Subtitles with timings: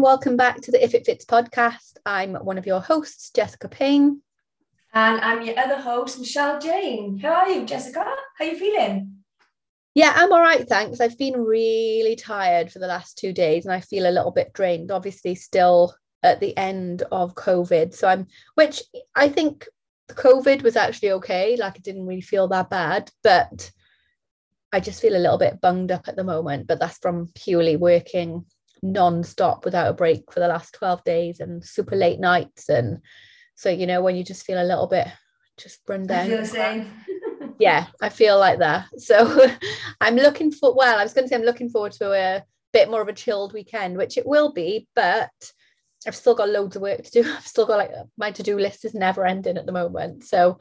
[0.00, 0.12] everyone.
[0.12, 1.96] Welcome back to the If It Fits podcast.
[2.06, 4.22] I'm one of your hosts, Jessica Payne.
[4.94, 7.18] And I'm your other host, Michelle Jane.
[7.18, 8.00] How are you, Jessica?
[8.00, 9.16] How are you feeling?
[9.94, 11.00] Yeah, I'm all right, thanks.
[11.00, 14.54] I've been really tired for the last two days and I feel a little bit
[14.54, 14.90] drained.
[14.90, 17.92] Obviously, still at the end of COVID.
[17.94, 18.82] So I'm, which
[19.14, 19.68] I think
[20.08, 21.56] COVID was actually okay.
[21.56, 23.70] Like it didn't really feel that bad, but
[24.72, 26.68] I just feel a little bit bunged up at the moment.
[26.68, 28.46] But that's from purely working
[28.82, 32.68] non-stop without a break for the last 12 days and super late nights.
[32.68, 33.00] And
[33.54, 35.06] so you know when you just feel a little bit
[35.58, 36.28] just run down.
[37.58, 38.86] yeah i feel like that.
[38.98, 39.50] So
[40.00, 42.90] i'm looking for well i was going to say i'm looking forward to a bit
[42.90, 45.30] more of a chilled weekend which it will be but
[46.06, 47.32] i've still got loads of work to do.
[47.36, 50.24] I've still got like my to-do list is never ending at the moment.
[50.24, 50.58] So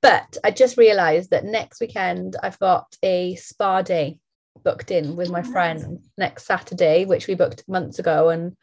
[0.00, 4.18] but i just realized that next weekend i've got a spa day
[4.62, 8.56] booked in with my oh, friend next Saturday, which we booked months ago and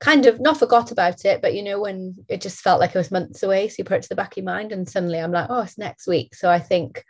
[0.00, 2.98] kind of not forgot about it, but you know, when it just felt like it
[2.98, 3.68] was months away.
[3.68, 5.62] So you put it to the back of your mind and suddenly I'm like, oh,
[5.62, 6.34] it's next week.
[6.34, 7.04] So I think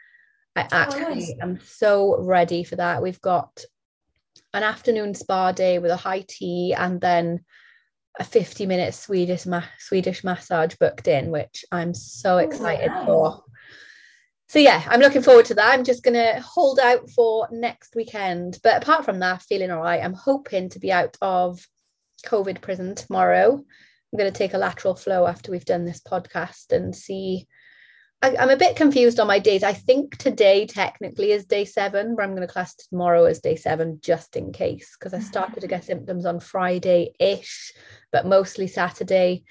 [0.56, 1.32] I oh, actually oh, nice.
[1.40, 3.02] am so ready for that.
[3.02, 3.64] We've got
[4.52, 7.44] an afternoon spa day with a high tea and then
[8.18, 12.98] a 50 minute Swedish ma- Swedish massage booked in, which I'm so oh, excited oh,
[12.98, 13.06] wow.
[13.06, 13.44] for
[14.50, 15.72] so yeah, I'm looking forward to that.
[15.72, 18.58] I'm just gonna hold out for next weekend.
[18.64, 20.02] But apart from that, feeling all right.
[20.02, 21.64] I'm hoping to be out of
[22.26, 23.52] COVID prison tomorrow.
[23.52, 27.46] I'm gonna take a lateral flow after we've done this podcast and see.
[28.22, 29.62] I, am a bit confused on my days.
[29.62, 33.54] I think today technically is day seven, but I'm going to class tomorrow as day
[33.54, 37.72] seven just in case because I started to get symptoms on Friday ish,
[38.12, 39.44] but mostly Saturday.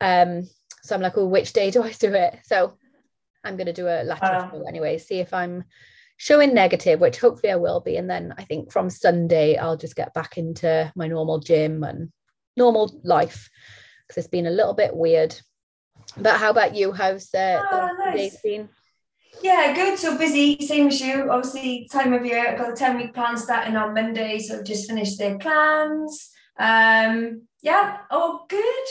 [0.00, 0.42] Um,
[0.82, 2.40] so I'm like, oh, which day do I do it?
[2.42, 2.76] So
[3.44, 5.64] I'm going to do a lateral anyway, see if I'm
[6.16, 7.96] showing negative, which hopefully I will be.
[7.96, 12.12] And then I think from Sunday, I'll just get back into my normal gym and
[12.56, 13.50] normal life
[14.06, 15.34] because it's been a little bit weird.
[16.16, 16.92] But how about you?
[16.92, 18.40] How's uh, oh, the nice.
[18.40, 18.68] been?
[19.42, 19.98] Yeah, good.
[19.98, 21.30] So busy, same as you.
[21.30, 22.46] Obviously, time of year.
[22.46, 24.38] I've got a 10 week plan starting on Monday.
[24.38, 26.30] So I've just finished their plans.
[26.58, 28.86] Um, yeah, oh, good.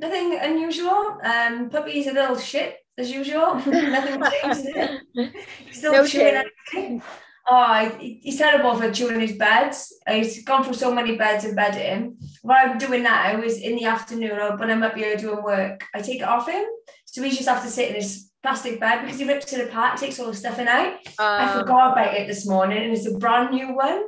[0.00, 1.18] Nothing unusual.
[1.22, 3.54] Um, puppy's a little shit as usual.
[3.66, 5.36] Nothing changed.
[5.70, 6.42] Still no chewing
[6.72, 7.02] anything.
[7.48, 9.94] Oh, he's terrible for chewing his beds.
[10.08, 12.16] He's gone through so many beds and bedding.
[12.42, 16.00] What I'm doing now is in the afternoon when I'm up here doing work, I
[16.00, 16.64] take it off him.
[17.04, 19.98] So he just have to sit in his plastic bed because he rips it apart,
[19.98, 20.94] takes all the stuffing out.
[20.94, 24.02] Um, I forgot about it this morning and it's a brand new one.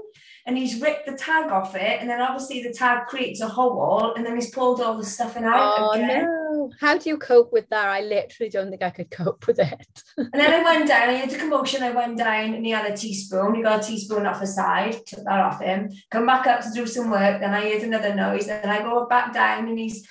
[0.47, 4.15] And he's ripped the tag off it, and then obviously the tag creates a hole,
[4.15, 6.25] and then he's pulled all the stuffing out oh, again.
[6.25, 6.38] No
[6.81, 7.89] how do you cope with that?
[7.89, 10.03] I literally don't think I could cope with it.
[10.17, 12.91] and then I went down, I had a commotion, I went down and he had
[12.91, 13.55] a teaspoon.
[13.55, 16.71] He got a teaspoon off the side, took that off him, come back up to
[16.73, 20.07] do some work, then I heard another noise, then I go back down and he's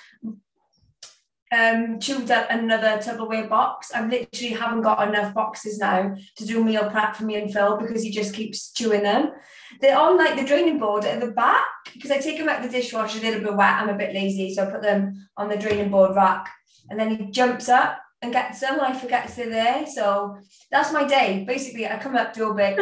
[1.52, 3.90] um, chewed up another Tupperware box.
[3.94, 7.76] I literally haven't got enough boxes now to do meal prep for me and Phil
[7.76, 9.32] because he just keeps chewing them.
[9.80, 12.68] They're on like the draining board at the back because I take them out the
[12.68, 13.74] dishwasher a little bit wet.
[13.74, 16.48] I'm a bit lazy, so I put them on the draining board rack.
[16.90, 18.80] And then he jumps up and gets them.
[18.80, 19.86] I forget they're there.
[19.86, 20.38] So
[20.70, 21.44] that's my day.
[21.46, 22.76] Basically, I come up, do a bit,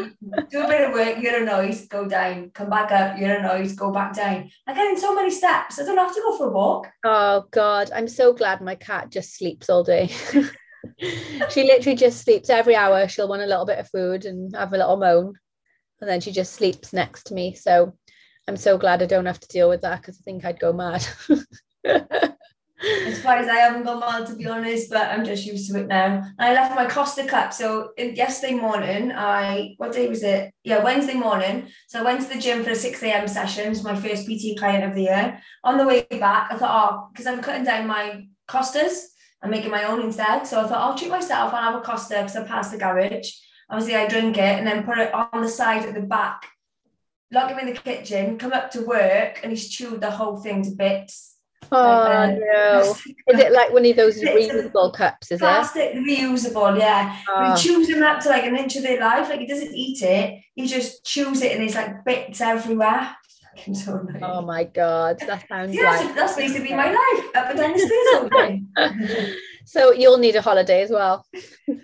[0.50, 3.42] do a bit of work, hear a noise, go down, come back up, hear a
[3.42, 4.50] noise, go back down.
[4.66, 5.78] I get in so many steps.
[5.78, 6.88] I don't have to go for a walk.
[7.04, 10.06] Oh God, I'm so glad my cat just sleeps all day.
[11.50, 13.06] she literally just sleeps every hour.
[13.08, 15.34] She'll want a little bit of food and have a little moan.
[16.00, 17.54] And then she just sleeps next to me.
[17.54, 17.94] So
[18.48, 20.72] I'm so glad I don't have to deal with that because I think I'd go
[20.72, 21.06] mad.
[22.82, 25.81] as far as I haven't gone mad to be honest, but I'm just used to
[25.81, 26.25] it now.
[26.38, 27.53] I left my Costa Cup.
[27.53, 30.53] So yesterday morning, I what day was it?
[30.62, 31.69] Yeah, Wednesday morning.
[31.88, 33.28] So I went to the gym for a 6 a.m.
[33.28, 33.72] session.
[33.72, 35.41] It's my first PT client of the year.
[35.65, 39.10] On the way back, I thought, oh, because I'm cutting down my Costas,
[39.42, 40.47] I'm making my own instead.
[40.47, 41.54] So I thought I'll treat myself.
[41.54, 43.30] I'll have a Costa because I passed the garage.
[43.71, 46.47] Obviously, I drink it and then put it on the side at the back.
[47.33, 50.62] Lock him in the kitchen, come up to work, and he's chewed the whole thing
[50.62, 51.35] to bits
[51.72, 52.97] Oh like, uh, no!
[53.28, 55.33] Is it like one of those reusable cups?
[55.33, 55.97] Is plastic it?
[55.97, 56.78] reusable?
[56.78, 57.16] Yeah.
[57.28, 57.54] Oh.
[57.54, 59.28] He chews them up to like an inch of their life.
[59.28, 60.42] Like he doesn't eat it.
[60.54, 63.16] He just chews it, and there's like bits everywhere.
[63.72, 66.15] So oh my god, that sounds yeah, like...
[66.15, 69.34] that's basically my life up and down the stairs
[69.65, 71.24] so you'll need a holiday as well.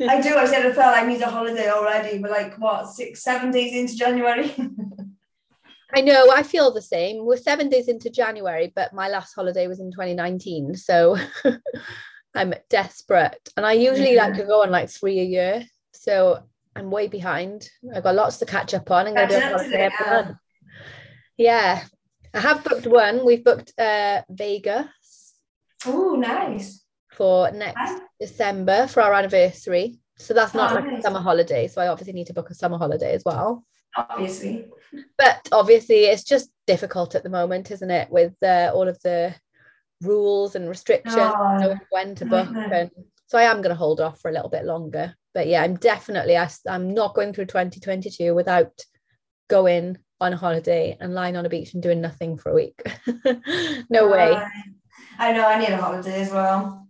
[0.07, 0.37] I do.
[0.37, 2.19] I said I felt I need a holiday already.
[2.19, 4.55] We're like what, six, seven days into January.
[5.95, 7.25] I know, I feel the same.
[7.25, 10.75] We're seven days into January, but my last holiday was in 2019.
[10.75, 11.19] So
[12.35, 13.49] I'm desperate.
[13.57, 15.65] And I usually like to go on like three a year.
[15.93, 16.43] So
[16.75, 17.69] I'm way behind.
[17.95, 19.07] I've got lots to catch up on.
[19.07, 20.39] I'm going to do a holiday every month.
[21.37, 21.85] Yeah.
[22.33, 23.27] I have booked one.
[23.27, 25.35] We've booked uh, Vegas.
[25.85, 26.85] Oh, nice.
[27.13, 28.01] For next nice.
[28.19, 29.99] December for our anniversary.
[30.17, 31.01] So that's not oh, like nice.
[31.01, 31.69] a summer holiday.
[31.69, 33.67] So I obviously need to book a summer holiday as well.
[33.97, 34.67] Obviously.
[35.19, 38.11] But obviously, it's just difficult at the moment, isn't it?
[38.11, 39.35] With uh, all of the
[40.03, 42.49] rules and restrictions, oh, knowing when to book.
[42.55, 42.91] And
[43.27, 45.15] so I am going to hold off for a little bit longer.
[45.35, 48.73] But yeah, I'm definitely, I, I'm not going through 2022 without
[49.49, 52.81] going on a holiday and lying on a beach and doing nothing for a week.
[53.91, 54.37] no way.
[55.19, 56.87] I know I need a holiday as well.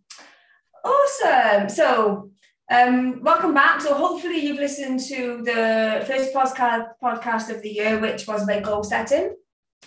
[0.84, 1.68] Awesome.
[1.68, 2.31] So
[2.70, 3.80] um, welcome back.
[3.80, 8.62] So hopefully you've listened to the first podcast podcast of the year, which was about
[8.62, 9.34] goal setting.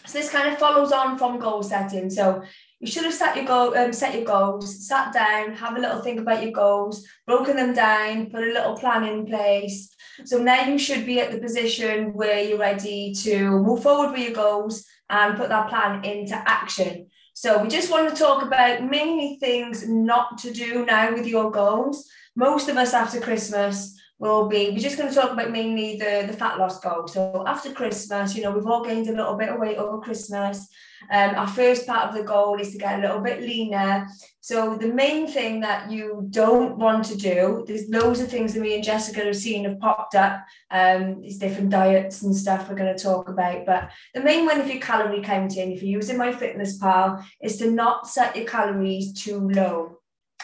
[0.05, 2.09] So this kind of follows on from goal setting.
[2.09, 2.43] So
[2.79, 6.01] you should have set your goal, um, set your goals, sat down, have a little
[6.01, 9.89] think about your goals, broken them down, put a little plan in place.
[10.25, 14.21] So now you should be at the position where you're ready to move forward with
[14.21, 17.07] your goals and put that plan into action.
[17.33, 21.51] So we just want to talk about mainly things not to do now with your
[21.51, 22.09] goals.
[22.35, 26.23] Most of us after Christmas will be, we're just going to talk about mainly the,
[26.25, 27.07] the fat loss goal.
[27.07, 30.67] So after Christmas, you know, we've all gained a little bit of weight over Christmas.
[31.11, 34.07] Um, our first part of the goal is to get a little bit leaner.
[34.39, 38.61] So the main thing that you don't want to do, there's loads of things that
[38.61, 40.45] me and Jessica have seen have popped up.
[40.71, 43.65] Um, these different diets and stuff we're going to talk about.
[43.65, 48.07] But the main one, if you're calorie counting, if you're using MyFitnessPal, is to not
[48.07, 49.99] set your calories too low.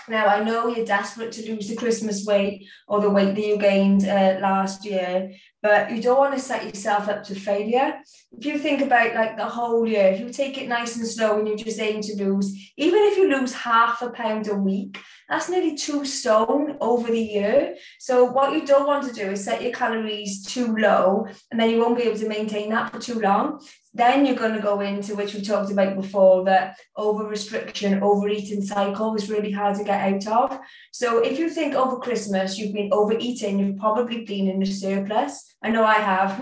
[0.07, 3.57] Now, I know you're desperate to lose the Christmas weight or the weight that you
[3.57, 5.31] gained uh, last year,
[5.61, 7.99] but you don't want to set yourself up to failure.
[8.37, 11.39] If you think about like the whole year, if you take it nice and slow
[11.39, 14.97] and you just aim to lose, even if you lose half a pound a week,
[15.31, 17.77] that's nearly two stone over the year.
[17.99, 21.69] So, what you don't want to do is set your calories too low, and then
[21.69, 23.65] you won't be able to maintain that for too long.
[23.93, 28.61] Then you're going to go into which we talked about before that over restriction overeating
[28.61, 30.59] cycle is really hard to get out of.
[30.91, 35.50] So if you think over christmas you've been overeating you've probably been in a surplus
[35.61, 36.39] i know i have.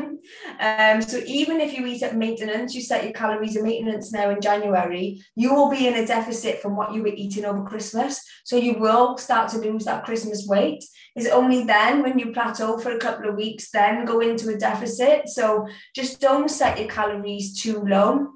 [0.59, 4.29] Um, so even if you eat at maintenance you set your calories at maintenance now
[4.29, 8.21] in january you will be in a deficit from what you were eating over christmas.
[8.43, 10.83] So you will start to lose that christmas weight.
[11.15, 14.57] Is only then when you plateau for a couple of weeks then go into a
[14.57, 15.29] deficit.
[15.29, 18.27] So just don't set your calories too low.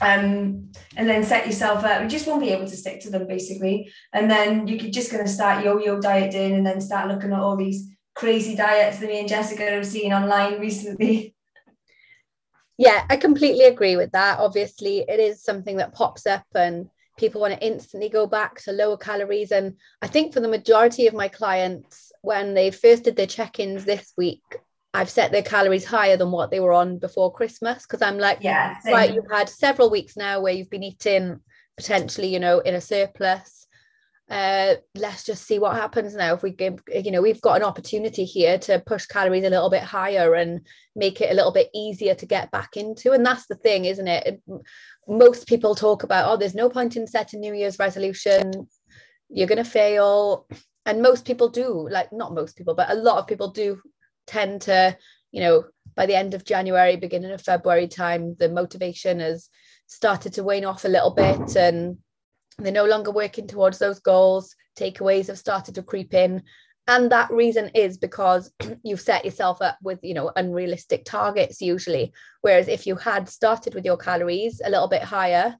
[0.00, 2.02] Um, and then set yourself up.
[2.02, 3.90] You just won't be able to stick to them basically.
[4.12, 7.56] And then you're just going to start yo-yo dieting and then start looking at all
[7.56, 11.34] these crazy diets that me and Jessica have seen online recently.
[12.78, 14.38] Yeah, I completely agree with that.
[14.38, 18.72] Obviously, it is something that pops up and people want to instantly go back to
[18.72, 19.50] lower calories.
[19.52, 23.84] And I think for the majority of my clients, when they first did their check-ins
[23.84, 24.42] this week,
[24.92, 28.38] I've set their calories higher than what they were on before Christmas because I'm like,
[28.40, 31.40] yeah, right, you've had several weeks now where you've been eating
[31.76, 33.65] potentially, you know, in a surplus.
[34.28, 36.34] Uh, let's just see what happens now.
[36.34, 39.70] If we give, you know, we've got an opportunity here to push calories a little
[39.70, 43.12] bit higher and make it a little bit easier to get back into.
[43.12, 44.42] And that's the thing, isn't it?
[45.08, 48.66] most people talk about, oh, there's no point in setting New Year's resolution.
[49.28, 50.48] You're going to fail
[50.86, 53.80] and most people do like not most people but a lot of people do
[54.26, 54.96] tend to
[55.32, 55.64] you know
[55.94, 59.50] by the end of january beginning of february time the motivation has
[59.86, 61.98] started to wane off a little bit and
[62.58, 66.42] they're no longer working towards those goals takeaways have started to creep in
[66.88, 68.52] and that reason is because
[68.84, 73.74] you've set yourself up with you know unrealistic targets usually whereas if you had started
[73.74, 75.56] with your calories a little bit higher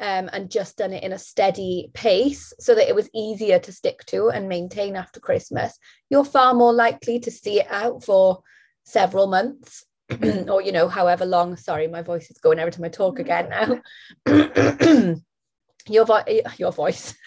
[0.00, 3.72] um, and just done it in a steady pace so that it was easier to
[3.72, 5.78] stick to and maintain after Christmas,
[6.10, 8.42] you're far more likely to see it out for
[8.84, 9.84] several months
[10.48, 11.56] or, you know, however long.
[11.56, 13.48] Sorry, my voice is going every time I talk again
[14.26, 15.14] now.
[15.88, 16.24] your, vo-
[16.56, 17.14] your voice.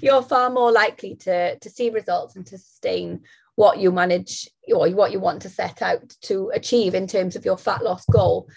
[0.00, 3.20] you're far more likely to, to see results and to sustain
[3.54, 7.44] what you manage or what you want to set out to achieve in terms of
[7.44, 8.48] your fat loss goal.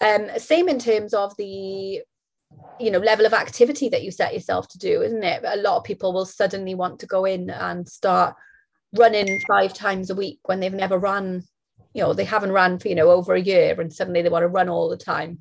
[0.00, 2.02] Um, same in terms of the
[2.78, 5.42] you know level of activity that you set yourself to do isn't it?
[5.44, 8.34] A lot of people will suddenly want to go in and start
[8.94, 11.42] running five times a week when they've never run
[11.94, 14.42] you know they haven't run for you know over a year and suddenly they want
[14.42, 15.38] to run all the time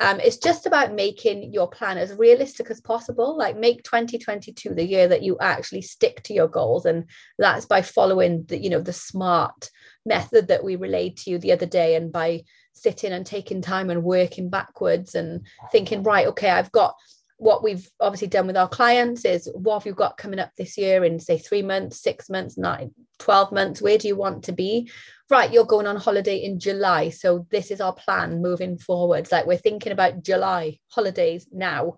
[0.00, 3.38] um, it's just about making your plan as realistic as possible.
[3.38, 6.84] Like make 2022 the year that you actually stick to your goals.
[6.84, 7.04] And
[7.38, 9.70] that's by following the you know the smart
[10.04, 13.88] method that we relayed to you the other day and by sitting and taking time
[13.88, 16.94] and working backwards and thinking right okay i've got
[17.36, 20.78] what we've obviously done with our clients is what have you got coming up this
[20.78, 23.82] year in say three months six months nine 12 months?
[23.82, 24.90] Where do you want to be?
[25.30, 29.32] Right you're going on holiday in july so this is our plan moving forwards.
[29.32, 31.96] Like we're thinking about july holidays now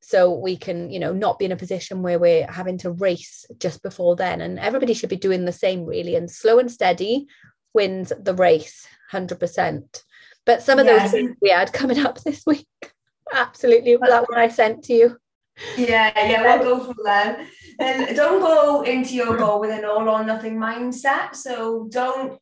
[0.00, 3.46] so we can you know not be in a position where we're having to race
[3.58, 4.40] just before then.
[4.40, 7.26] And everybody should be doing the same really and slow and steady
[7.74, 10.02] wins the race 100%
[10.44, 12.66] but some of those things we had coming up this week
[13.32, 15.16] absolutely that one i sent to you.
[15.76, 17.46] Yeah yeah we'll go from there
[17.80, 22.38] and don't go into your goal with an all or nothing mindset so don't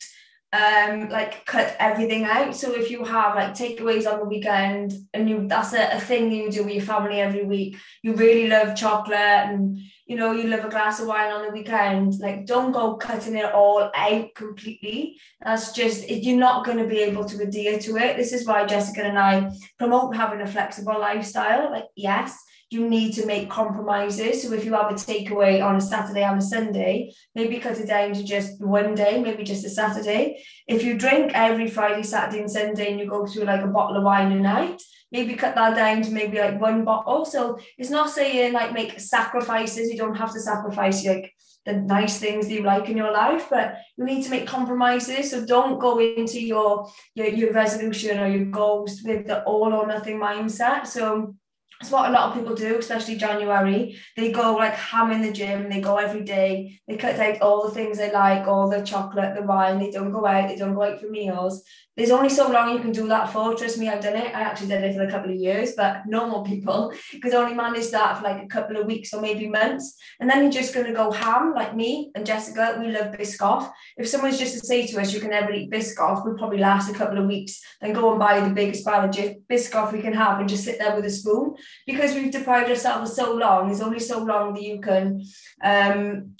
[0.52, 2.54] um like cut everything out.
[2.54, 6.30] So if you have like takeaways on the weekend and you that's a, a thing
[6.30, 10.46] you do with your family every week you really love chocolate and you know you
[10.46, 14.34] love a glass of wine on the weekend like don't go cutting it all out
[14.34, 15.18] completely.
[15.42, 18.64] That's just you're not going to be able to adhere to it this is why
[18.64, 22.38] jessica and i promote having a flexible lifestyle like yes
[22.70, 24.42] you need to make compromises.
[24.42, 27.86] So if you have a takeaway on a Saturday and a Sunday, maybe cut it
[27.86, 30.42] down to just one day, maybe just a Saturday.
[30.66, 33.96] If you drink every Friday, Saturday, and Sunday, and you go through like a bottle
[33.96, 34.82] of wine a night,
[35.12, 37.24] maybe cut that down to maybe like one bottle.
[37.24, 39.90] So it's not saying like make sacrifices.
[39.90, 41.32] You don't have to sacrifice like
[41.64, 45.30] the nice things that you like in your life, but you need to make compromises.
[45.30, 49.86] So don't go into your your, your resolution or your goals with the all or
[49.86, 50.88] nothing mindset.
[50.88, 51.36] So
[51.80, 53.98] it's what a lot of people do, especially January.
[54.16, 57.68] They go like ham in the gym, they go every day, they cut out all
[57.68, 60.74] the things they like, all the chocolate, the wine, they don't go out, they don't
[60.74, 61.62] go out for meals
[61.96, 63.54] there's only so long you can do that for.
[63.54, 64.34] Trust me, I've done it.
[64.34, 66.92] I actually did it for a couple of years, but normal people
[67.22, 69.96] could only manage that for like a couple of weeks or maybe months.
[70.20, 72.76] And then you're just going to go ham, like me and Jessica.
[72.78, 73.72] We love Biscoff.
[73.96, 76.90] If someone's just to say to us, you can never eat Biscoff, we'll probably last
[76.90, 77.62] a couple of weeks.
[77.80, 80.78] Then go and buy the biggest bar of Biscoff we can have and just sit
[80.78, 81.54] there with a spoon
[81.86, 83.66] because we've deprived ourselves so long.
[83.66, 85.22] There's only so long that you can.
[85.62, 86.34] Um,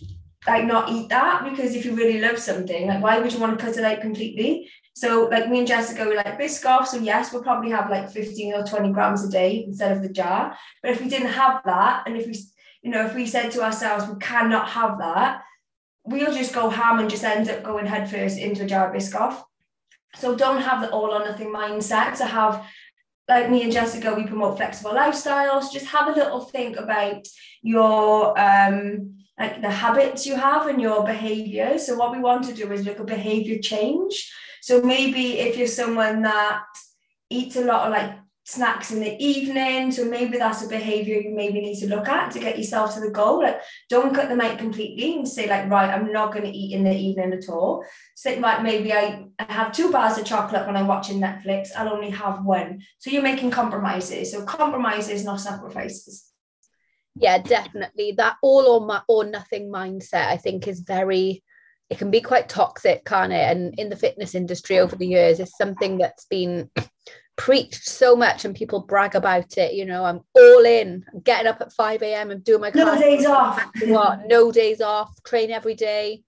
[0.47, 3.59] like not eat that because if you really love something, like why would you want
[3.59, 4.71] to cut it out completely?
[4.95, 6.87] So like me and Jessica, we like Biscoff.
[6.87, 10.09] So yes, we'll probably have like 15 or 20 grams a day instead of the
[10.09, 10.57] jar.
[10.83, 12.39] But if we didn't have that, and if we,
[12.83, 15.43] you know, if we said to ourselves, we cannot have that,
[16.05, 19.43] we'll just go ham and just end up going headfirst into a jar of Biscoff.
[20.15, 22.65] So don't have the all or nothing mindset to have
[23.29, 25.73] like me and Jessica, we promote flexible lifestyles.
[25.73, 27.27] Just have a little think about
[27.63, 31.79] your um like the habits you have and your behavior.
[31.79, 34.33] So what we want to do is look at behavior change.
[34.63, 36.63] So maybe if you're someone that
[37.29, 38.13] eats a lot of like
[38.47, 42.31] snacks in the evening, so maybe that's a behavior you maybe need to look at
[42.31, 43.43] to get yourself to the goal.
[43.43, 43.61] Like
[43.91, 46.85] don't cut them out completely and say like, right, I'm not going to eat in
[46.85, 47.85] the evening at all.
[48.15, 51.71] Say like maybe I, have two bars of chocolate when I'm watching Netflix.
[51.77, 52.83] I'll only have one.
[52.99, 54.31] So you're making compromises.
[54.31, 56.31] So compromises, not sacrifices.
[57.17, 58.13] Yeah, definitely.
[58.13, 61.43] That all or ma- or nothing mindset, I think, is very
[61.89, 63.51] it can be quite toxic, can't it?
[63.51, 66.69] And in the fitness industry over the years, it's something that's been
[67.37, 69.75] preached so much and people brag about it.
[69.75, 72.31] You know, I'm all in, I'm getting up at 5 a.m.
[72.31, 73.65] and doing my no days off.
[73.87, 74.27] What?
[74.27, 76.23] No days off, train every day.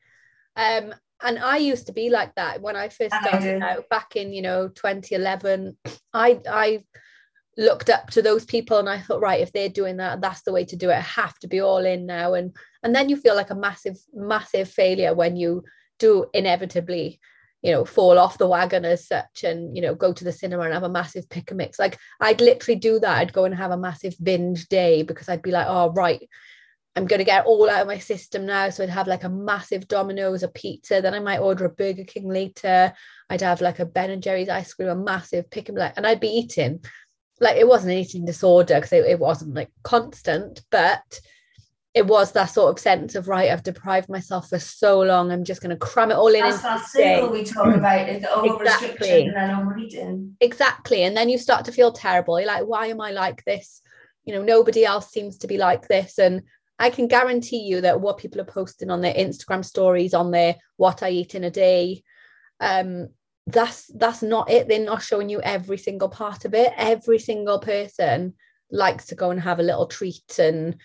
[0.56, 4.32] Um, and I used to be like that when I first started out back in,
[4.32, 5.76] you know, 2011.
[6.14, 6.84] I I
[7.56, 10.52] looked up to those people and I thought, right, if they're doing that, that's the
[10.52, 10.96] way to do it.
[10.96, 12.34] I have to be all in now.
[12.34, 15.64] And and then you feel like a massive, massive failure when you
[15.98, 17.18] do inevitably,
[17.62, 20.64] you know, fall off the wagon as such and you know, go to the cinema
[20.64, 21.78] and have a massive pick and mix.
[21.78, 23.18] Like I'd literally do that.
[23.18, 26.28] I'd go and have a massive binge day because I'd be like, oh right.
[26.96, 28.70] I'm going to get all out of my system now.
[28.70, 31.00] So I'd have like a massive Domino's, a pizza.
[31.00, 32.92] Then I might order a Burger King later.
[33.30, 36.04] I'd have like a Ben and Jerry's ice cream, a massive pick and mix, and
[36.04, 36.80] I'd be eating
[37.40, 41.20] like it wasn't an eating disorder because it, it wasn't like constant, but
[41.94, 45.32] it was that sort of sense of right, I've deprived myself for so long.
[45.32, 46.40] I'm just going to cram it all in.
[46.40, 49.22] That's that cycle we talk about is the over restriction exactly.
[49.22, 50.36] and then overeating.
[50.40, 52.38] Exactly, and then you start to feel terrible.
[52.38, 53.80] You're like, why am I like this?
[54.24, 56.42] You know, nobody else seems to be like this, and
[56.78, 60.56] I can guarantee you that what people are posting on their Instagram stories, on their
[60.76, 62.02] what I eat in a day,
[62.60, 63.08] um,
[63.48, 67.58] that's that's not it they're not showing you every single part of it every single
[67.58, 68.34] person
[68.70, 70.76] likes to go and have a little treat and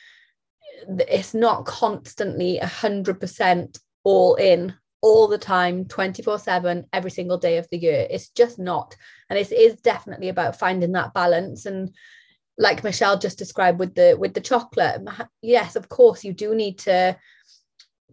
[1.08, 7.68] it's not constantly 100% all in all the time 24 7 every single day of
[7.72, 8.08] the year.
[8.10, 8.96] It's just not.
[9.30, 11.65] And it is definitely about finding that balance.
[11.65, 11.94] And
[12.58, 15.01] like michelle just described with the with the chocolate
[15.42, 17.18] yes of course you do need to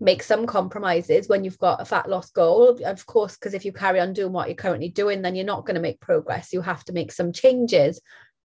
[0.00, 3.72] make some compromises when you've got a fat loss goal of course because if you
[3.72, 6.52] carry on doing what you're currently doing then you're not going to make progress.
[6.52, 8.00] You have to make some changes.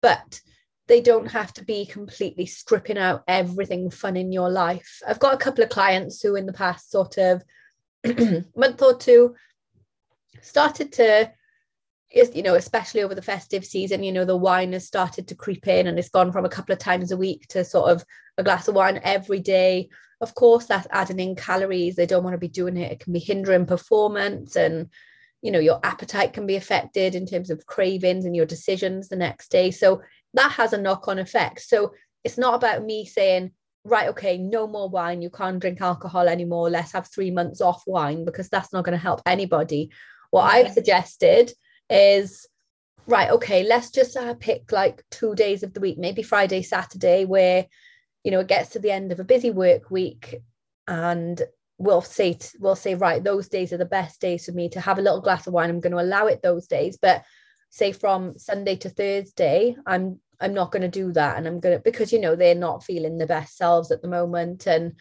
[0.02, 0.40] But
[0.92, 5.02] they don't have to be completely stripping out everything fun in your life.
[5.08, 7.42] I've got a couple of clients who, in the past sort of
[8.58, 9.34] month or two,
[10.42, 11.32] started to
[12.34, 15.66] you know especially over the festive season you know the wine has started to creep
[15.66, 18.04] in and it's gone from a couple of times a week to sort of
[18.38, 19.88] a glass of wine every day.
[20.20, 21.96] Of course that's adding in calories.
[21.96, 22.92] They don't want to be doing it.
[22.92, 24.90] It can be hindering performance and
[25.42, 29.16] you know your appetite can be affected in terms of cravings and your decisions the
[29.16, 29.72] next day.
[29.72, 30.02] So
[30.34, 31.62] that has a knock-on effect.
[31.62, 33.52] So it's not about me saying
[33.84, 37.82] right okay no more wine you can't drink alcohol anymore let's have three months off
[37.88, 39.90] wine because that's not going to help anybody.
[40.30, 41.52] What i've suggested
[41.90, 42.48] is
[43.08, 47.26] right okay let's just uh, pick like two days of the week maybe friday saturday
[47.26, 47.66] where
[48.24, 50.36] you know it gets to the end of a busy work week
[50.88, 51.42] and
[51.80, 55.00] we'll say we'll say right those days are the best days for me to have
[55.00, 56.98] a little glass of wine i'm going to allow it those days.
[57.02, 57.24] But
[57.72, 61.38] say from sunday to thursday i'm i'm not going to do that.
[61.38, 64.08] And i'm going to because you know they're not feeling the best selves at the
[64.08, 64.94] moment and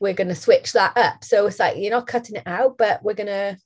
[0.00, 1.22] we're going to switch that up.
[1.22, 3.56] So it's like you're not cutting it out but we're going to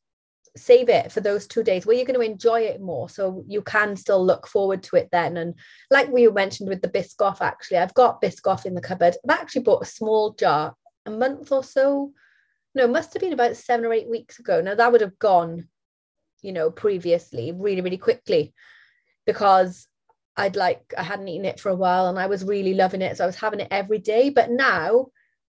[0.55, 3.09] save it for those two days where you're going to enjoy it more.
[3.09, 5.37] So you can still look forward to it then.
[5.39, 5.55] And
[5.91, 9.17] like we mentioned with the biscoff actually i've got biscoff in the cupboard.
[9.29, 10.75] I've actually bought a small jar
[11.07, 12.13] a month or so.
[12.75, 14.61] No must have been about seven or eight weeks ago.
[14.61, 15.69] Now that would have gone
[16.47, 18.55] you know previously really really quickly
[19.27, 19.89] because
[20.37, 23.17] i'd like i hadn't eaten it for a while and i was really loving it
[23.17, 25.07] so i was having it every day but now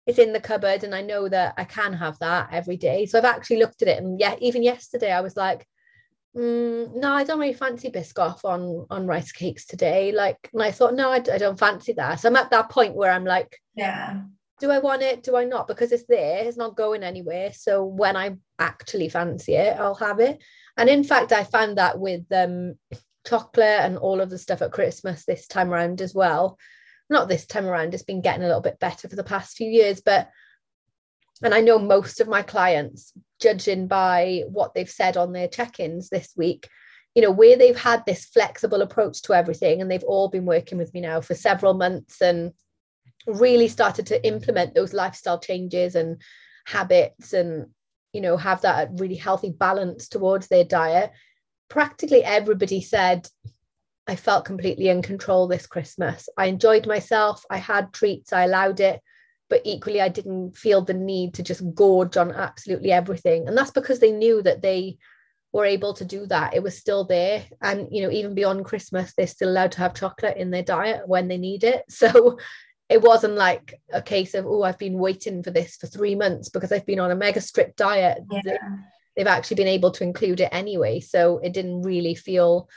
[0.08, 3.06] it's in the cupboard and I know that I can have that every day.
[3.06, 5.68] So I've actually looked at it and yeah, even yesterday I was like,
[6.36, 10.14] mm, no, I don't really fancy Biscoff on on rice cakes today.
[10.14, 12.22] Like, and I thought, no, I, I don't fancy that.
[12.22, 14.22] So I'm at that point where I'm like, yeah,
[14.62, 15.24] do I want it?
[15.24, 15.68] Do I not?
[15.68, 17.52] Because it's there, it's not going anywhere.
[17.54, 20.42] So when I actually fancy it, I'll have it.
[20.78, 22.76] And in fact, I found that with um
[23.28, 26.58] chocolate and all of the stuff at Christmas this time around as well.
[27.10, 29.70] Not this time around, it's been getting a little bit better for the past few
[29.70, 30.30] years, but
[31.44, 36.10] and I know most of my clients, judging by what they've said on their check-ins
[36.10, 36.68] this week,
[37.14, 40.78] you know, where they've had this flexible approach to everything, and they've all been working
[40.78, 42.54] with me now for several months and
[43.28, 46.22] really started to implement those lifestyle changes and
[46.66, 47.68] habits and
[48.14, 51.12] you know have that really healthy balance towards their diet
[51.70, 53.28] practically everybody said
[54.08, 56.30] I felt completely in control this Christmas.
[56.38, 57.44] I enjoyed myself.
[57.50, 58.32] I had treats.
[58.32, 59.02] I allowed it.
[59.50, 63.48] But equally, I didn't feel the need to just gorge on absolutely everything.
[63.48, 64.98] And that's because they knew that they
[65.54, 66.54] were able to do that.
[66.54, 67.46] It was still there.
[67.62, 71.08] And, you know, even beyond Christmas, they're still allowed to have chocolate in their diet
[71.08, 71.84] when they need it.
[71.90, 72.38] So
[72.90, 76.50] it wasn't like a case of, oh, I've been waiting for this for three months
[76.50, 78.20] because I've been on a mega strict diet.
[78.32, 78.58] Yeah.
[79.16, 81.00] They've actually been able to include it anyway.
[81.00, 82.70] So it didn't really feel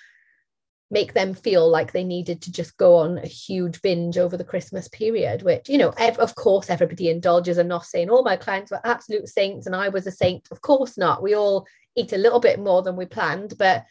[0.91, 4.43] make them feel like they needed to just go on a huge binge over the
[4.43, 7.59] Christmas period, which, you know, ev- of course, everybody indulges.
[7.59, 10.49] I'm not saying all my clients were absolute saints and I was a saint.
[10.51, 11.23] Of course not.
[11.23, 13.85] We all eat a little bit more than we planned, but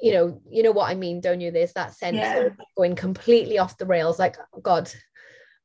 [0.00, 1.50] you know, you know what I mean, don't you?
[1.50, 2.36] There's that sense yeah.
[2.36, 4.18] of going completely off the rails.
[4.18, 4.90] Like, oh God,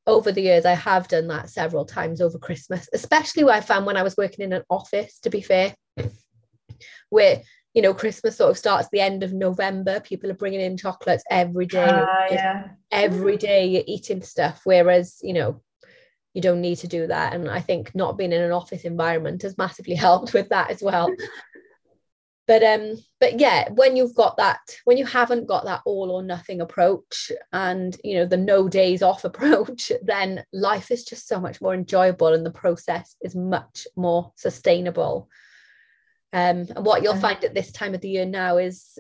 [0.08, 3.86] over the years, I have done that several times over Christmas, especially where I found
[3.86, 5.76] when I was working in an office, to be fair,
[7.10, 7.42] where
[7.74, 10.02] you know, Christmas sort of starts the end of November.
[10.02, 11.84] People are bringing in chocolates every day.
[11.84, 12.68] Uh, yeah.
[12.92, 14.62] Every day you're eating stuff.
[14.66, 15.62] Whereas, you know,
[16.34, 17.34] you don't need to do that.
[17.34, 20.82] And I think not being in an office environment has massively helped with that as
[20.82, 21.14] well.
[22.48, 26.24] But um, but yeah, when you've got that, when you haven't got that all or
[26.24, 31.40] nothing approach and you know the no days off approach, then life is just so
[31.40, 35.30] much more enjoyable and the process is much more sustainable.
[36.34, 38.98] Um, and what you'll find at this time of the year now is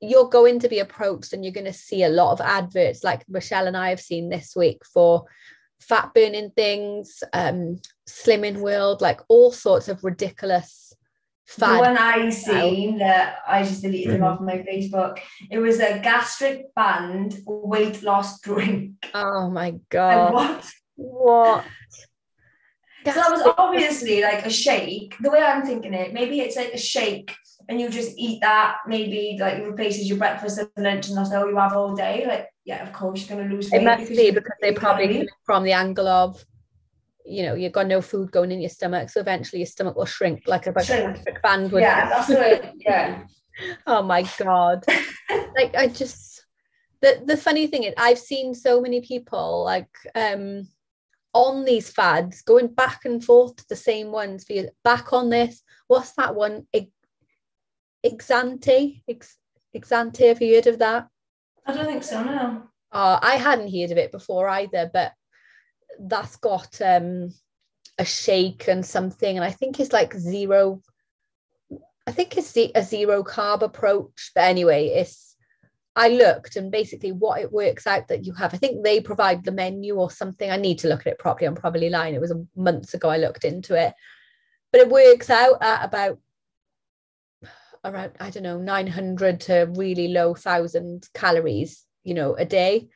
[0.00, 3.24] you're going to be approached and you're going to see a lot of adverts like
[3.28, 5.24] Michelle and I have seen this week for
[5.80, 10.92] fat burning things, um, slimming world, like all sorts of ridiculous
[11.46, 11.74] fad.
[11.74, 14.46] The one I seen that I just deleted them off mm-hmm.
[14.46, 15.18] my Facebook.
[15.50, 18.92] It was a gastric band weight loss drink.
[19.14, 20.32] Oh my god!
[20.32, 20.70] what?
[20.96, 21.64] What?
[23.04, 25.16] So that was obviously like a shake.
[25.20, 27.34] The way I'm thinking it, maybe it's like a shake
[27.68, 31.48] and you just eat that, maybe like replaces your breakfast and lunch and that's all
[31.48, 32.24] you have all day.
[32.26, 33.82] Like, yeah, of course you're gonna lose weight.
[33.82, 36.44] It must be because they probably from the angle of
[37.24, 40.06] you know, you've got no food going in your stomach, so eventually your stomach will
[40.06, 40.72] shrink like a
[41.42, 41.80] band would.
[41.80, 43.24] Yeah, that's yeah.
[43.86, 44.84] oh my god.
[45.56, 46.44] like I just
[47.00, 50.66] the the funny thing is I've seen so many people like um
[51.34, 54.68] on these fads, going back and forth to the same ones for you.
[54.84, 56.66] Back on this, what's that one?
[58.04, 59.38] Exante, Ex-
[59.74, 60.28] Exante.
[60.28, 61.08] Have you heard of that?
[61.66, 62.22] I don't think so.
[62.22, 62.64] No.
[62.92, 65.12] Oh, I hadn't heard of it before either, but
[66.00, 67.32] that's got um
[67.98, 70.82] a shake and something, and I think it's like zero.
[72.06, 75.30] I think it's a zero carb approach, but anyway, it's.
[75.94, 78.54] I looked and basically what it works out that you have.
[78.54, 80.50] I think they provide the menu or something.
[80.50, 81.46] I need to look at it properly.
[81.46, 82.14] I'm probably lying.
[82.14, 83.92] It was months ago I looked into it,
[84.70, 86.18] but it works out at about
[87.84, 92.88] around I don't know 900 to really low thousand calories, you know, a day.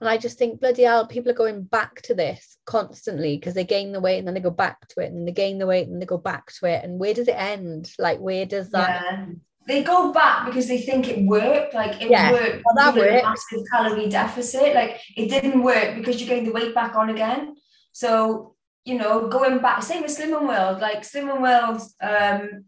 [0.00, 3.64] And I just think, bloody hell, people are going back to this constantly because they
[3.64, 5.88] gain the weight and then they go back to it and they gain the weight
[5.88, 6.84] and they go back to it.
[6.84, 7.90] And where does it end?
[7.98, 9.02] Like, where does that?
[9.02, 9.26] Yeah.
[9.66, 11.74] They go back because they think it worked.
[11.74, 12.62] Like it Yeah, worked.
[12.64, 13.24] well, that worked.
[13.24, 14.74] Massive calorie deficit.
[14.74, 17.54] Like it didn't work because you gained the weight back on again.
[17.92, 20.80] So you know, going back, same with Slimming World.
[20.80, 22.64] Like Slimming World, um,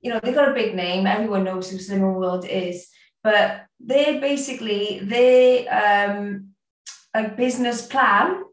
[0.00, 1.06] you know, they've got a big name.
[1.06, 2.88] Everyone knows who Slimming World is.
[3.22, 6.49] But they basically they um
[7.14, 8.44] a business plan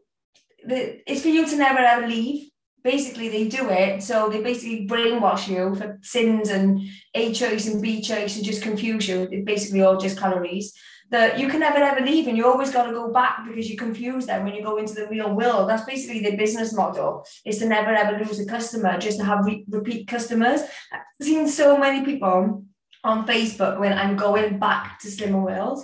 [0.68, 2.50] it's for you to never ever leave.
[2.84, 6.80] Basically, they do it so they basically brainwash you for syns and
[7.14, 9.28] A choice and B choice and just confuse you.
[9.30, 10.72] It's basically all just calories.
[11.10, 13.78] That you can never ever leave and you always got to go back because you
[13.78, 15.68] confuse them when you go into the real world.
[15.68, 19.46] That's basically their business model is to never ever lose a customer, just to have
[19.46, 20.60] re- repeat customers.
[20.92, 22.62] I've seen so many people
[23.04, 25.82] on Facebook when I'm going back to Slimming World.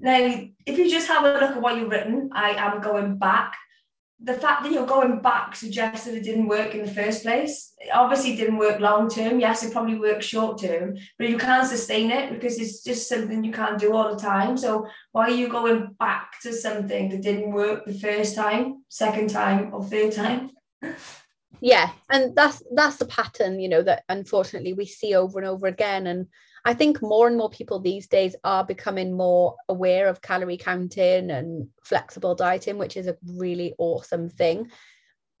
[0.00, 0.18] Now,
[0.66, 3.56] if you just have a look at what you've written, I am going back.
[4.20, 7.72] The fact that you're going back suggests that it didn't work in the first place.
[7.78, 9.40] It obviously didn't work long term.
[9.40, 13.44] Yes, it probably worked short term, but you can't sustain it because it's just something
[13.44, 14.56] you can't do all the time.
[14.56, 19.30] So why are you going back to something that didn't work the first time, second
[19.30, 20.50] time, or third time?
[21.60, 25.66] yeah and that's that's the pattern you know that unfortunately we see over and over
[25.66, 26.26] again and
[26.64, 31.30] i think more and more people these days are becoming more aware of calorie counting
[31.30, 34.70] and flexible dieting which is a really awesome thing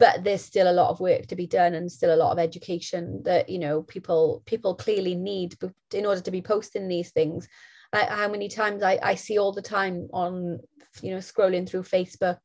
[0.00, 2.38] but there's still a lot of work to be done and still a lot of
[2.38, 5.54] education that you know people people clearly need
[5.92, 7.48] in order to be posting these things
[7.92, 10.58] like how many times I, I see all the time on
[11.00, 12.38] you know scrolling through facebook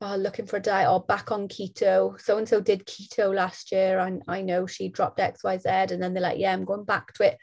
[0.00, 2.20] oh, looking for a diet or back on keto.
[2.20, 5.68] So and so did keto last year, and I know she dropped X, Y, Z,
[5.68, 7.38] and then they're like, yeah, I'm going back to it.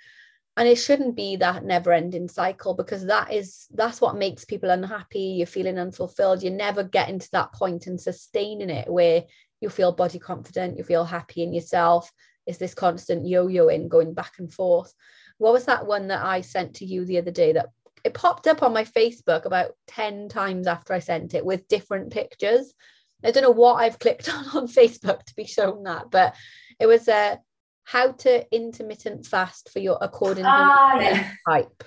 [0.56, 5.20] And it shouldn't be that never-ending cycle because that is that's what makes people unhappy.
[5.38, 6.44] You're feeling unfulfilled.
[6.44, 9.24] You're never getting to that point and sustaining it where
[9.62, 12.12] you feel body confident, you feel happy in yourself.
[12.46, 14.94] Is this constant yo-yoing going back and forth?
[15.38, 17.70] What was that one that I sent to you the other day that
[18.04, 22.12] it popped up on my Facebook about 10 times after I sent it with different
[22.12, 22.74] pictures.
[23.24, 26.36] I don't know what I've clicked on on Facebook to be shown that, but
[26.80, 27.40] it was a
[27.84, 31.32] how to intermittent fast for your according to Ah, yeah.
[31.48, 31.84] type.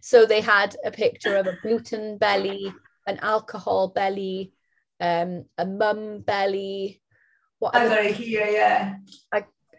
[0.00, 2.72] So they had a picture of a gluten belly,
[3.06, 4.52] an alcohol belly,
[5.00, 7.02] um, a mum belly.
[7.58, 8.96] What I got it here, yeah.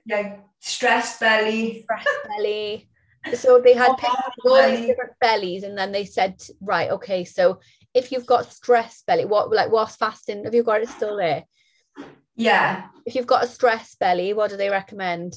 [0.05, 1.85] Yeah, stress belly.
[1.87, 2.89] breast belly.
[3.35, 7.25] So they had pictures of all these different bellies, and then they said, right, okay,
[7.25, 7.59] so
[7.93, 10.45] if you've got stress belly, what like what's fasting?
[10.45, 11.43] Have you got it still there?
[12.39, 12.85] Yeah.
[13.05, 15.35] If you've got a stress belly, what do they recommend?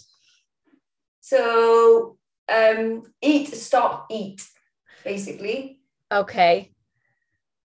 [1.21, 2.17] So
[2.49, 4.47] um eat, stop, eat,
[5.05, 5.81] basically.
[6.13, 6.71] Okay.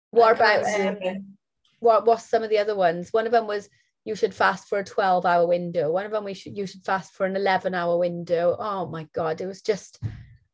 [0.09, 1.37] What about um,
[1.79, 3.13] what what's some of the other ones?
[3.13, 3.69] One of them was
[4.03, 5.91] you should fast for a 12 hour window.
[5.91, 8.57] One of them we should you should fast for an 11 hour window.
[8.59, 10.03] Oh my god, it was just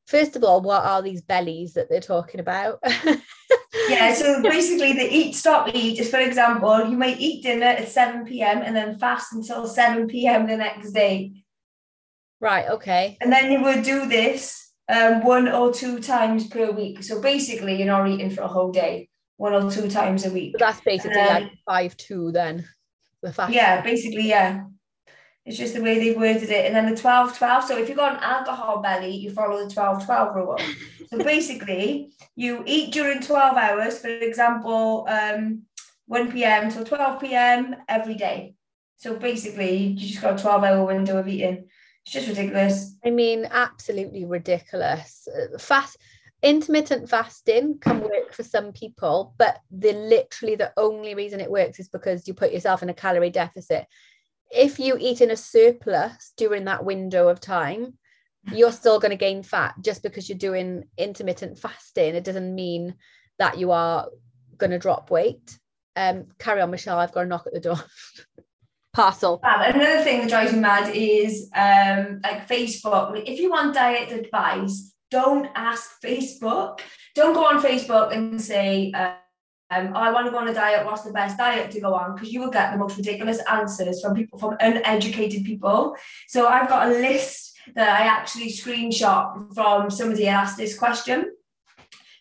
[0.07, 2.81] first of all, what are these bellies that they're talking about?
[3.89, 7.87] Yeah, so basically the eat, stop, eat is for example, you might eat dinner at
[7.87, 8.61] 7 p.m.
[8.61, 10.45] and then fast until 7 p.m.
[10.45, 11.31] the next day.
[12.41, 13.17] right, okay.
[13.21, 17.03] And then you would do this um, one or two times per week.
[17.03, 20.55] So basically, you're not eating for a whole day, one or two times a week.
[20.59, 22.67] So that's basically Um, like five two then.
[23.21, 23.53] The fast.
[23.53, 24.65] Yeah, basically, yeah.
[25.47, 26.65] It's just the way they've worded it.
[26.65, 27.63] And then the 12 12.
[27.63, 30.59] So if you've got an alcohol belly, you follow the 12 12 rule.
[31.09, 35.63] so basically, you eat during 12 hours, for example, um,
[36.07, 36.69] 1 p.m.
[36.69, 37.77] till 12 p.m.
[37.87, 38.55] every day.
[38.97, 41.69] So basically, you just got a 12 hour window of eating.
[42.03, 42.97] It's just ridiculous.
[43.05, 45.29] I mean, absolutely ridiculous.
[45.59, 45.97] Fast
[46.43, 51.79] intermittent fasting can work for some people, but the literally the only reason it works
[51.79, 53.87] is because you put yourself in a calorie deficit.
[54.51, 57.97] If you eat in a surplus during that window of time,
[58.53, 62.15] you're still going to gain fat just because you're doing intermittent fasting.
[62.15, 62.95] It doesn't mean
[63.39, 64.07] that you are
[64.57, 65.59] going to drop weight.
[65.95, 66.99] Um, carry on, Michelle.
[66.99, 67.79] I've got a knock at the door.
[68.93, 69.39] Parcel.
[69.43, 73.21] Another thing that drives me mad is um, like Facebook.
[73.27, 76.79] If you want diet advice, don't ask Facebook.
[77.13, 79.13] Don't go on Facebook and say, uh,
[79.69, 80.85] um, I want to go on a diet.
[80.85, 82.15] What's the best diet to go on?
[82.15, 85.95] Because you will get the most ridiculous answers from people, from uneducated people.
[86.27, 91.33] So I've got a list that I actually screenshot from somebody asked this question.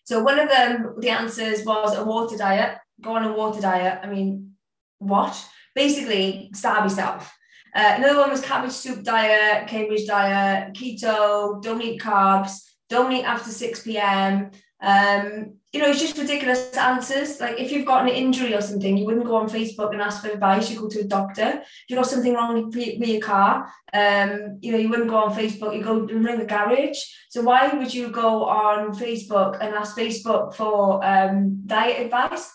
[0.04, 2.78] So one of them, the answers was a water diet.
[3.00, 4.00] Go on a water diet.
[4.02, 4.52] I mean,
[4.98, 5.40] what?
[5.74, 7.32] Basically, starve yourself.
[7.74, 13.24] Uh, another one was cabbage soup diet, Cambridge diet, keto, don't eat carbs, don't eat
[13.24, 14.50] after 6 p.m.
[14.80, 17.40] Um, you know, it's just ridiculous answers.
[17.40, 20.22] Like if you've got an injury or something, you wouldn't go on Facebook and ask
[20.22, 20.70] for advice.
[20.70, 21.60] You go to a doctor.
[21.60, 25.34] If you've got something wrong with your car, um, you know, you wouldn't go on
[25.34, 25.76] Facebook.
[25.76, 26.98] You go ring the garage.
[27.28, 32.52] So why would you go on Facebook and ask Facebook for um, diet advice?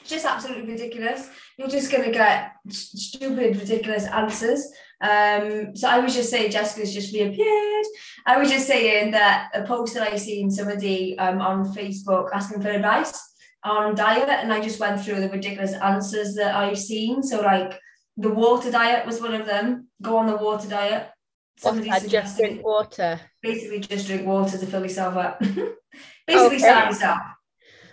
[0.00, 1.30] It's just absolutely ridiculous.
[1.56, 4.70] You're just going to get stupid, ridiculous answers.
[5.04, 7.86] Um, so I was just saying, Jessica's just reappeared.
[8.24, 12.62] I was just saying that a post that I seen somebody um, on Facebook asking
[12.62, 13.22] for advice
[13.64, 17.22] on diet, and I just went through the ridiculous answers that I've seen.
[17.22, 17.78] So like
[18.16, 19.88] the water diet was one of them.
[20.00, 21.10] Go on the water diet.
[21.58, 23.20] Somebody What's just drink water.
[23.42, 25.38] Basically, just drink water to fill yourself up.
[26.26, 26.58] basically, okay.
[26.58, 27.18] starve yourself.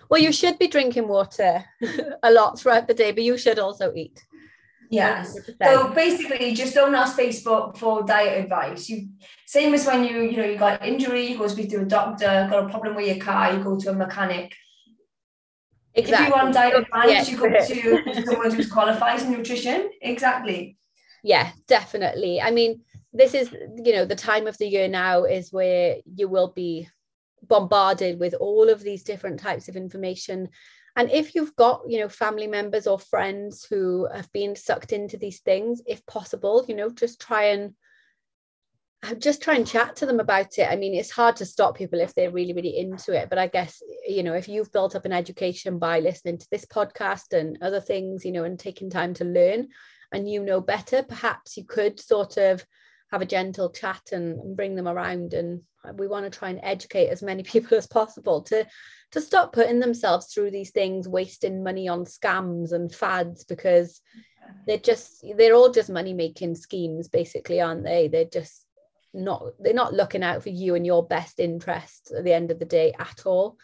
[0.10, 1.65] Well, you should be drinking water
[2.24, 4.26] a lot throughout the day, but you should also eat.
[4.91, 5.39] Yes.
[5.39, 5.56] 100%.
[5.63, 8.89] So basically, just don't ask Facebook for diet advice.
[8.89, 9.08] You
[9.45, 12.47] same as when you you know you got injury, you go speak to a doctor.
[12.49, 14.54] Got a problem with your car, you go to a mechanic.
[15.93, 16.25] Exactly.
[16.25, 19.89] If you want diet advice, you go to someone who's qualified in nutrition.
[20.01, 20.77] Exactly.
[21.23, 22.41] Yeah, definitely.
[22.41, 22.82] I mean,
[23.13, 26.89] this is you know the time of the year now is where you will be
[27.47, 30.49] bombarded with all of these different types of information
[30.95, 35.17] and if you've got you know family members or friends who have been sucked into
[35.17, 37.73] these things if possible you know just try and
[39.04, 40.67] uh, just try and chat to them about it.
[40.69, 43.47] I mean it's hard to stop people if they're really really into it but i
[43.47, 47.58] guess you know if you've built up an education by listening to this podcast and
[47.62, 49.67] other things you know and taking time to learn
[50.12, 52.65] and you know better perhaps you could sort of
[53.12, 55.34] have a gentle chat and, bring them around.
[55.34, 55.62] And
[55.95, 58.65] we want to try and educate as many people as possible to
[59.12, 64.00] to stop putting themselves through these things wasting money on scams and fads because
[64.65, 68.08] they're just they're all just money making schemes basically aren't they?
[68.08, 68.65] They're just
[69.13, 72.60] not they're not looking out for you and your best interests at the end of
[72.60, 73.58] the day at all.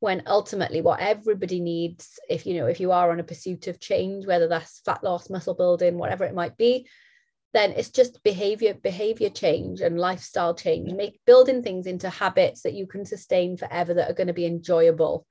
[0.00, 3.80] When ultimately what everybody needs if you know if you are on a pursuit of
[3.80, 6.88] change whether that's fat loss muscle building whatever it might be
[7.52, 10.92] then it's just behavior behavior change and lifestyle change.
[10.92, 14.46] Make building things into habits that you can sustain forever that are going to be
[14.46, 15.26] enjoyable